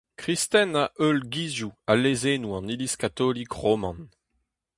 [0.21, 3.99] Kristen a heuilh gizioù ha lezennoù an Iliz katolik roman.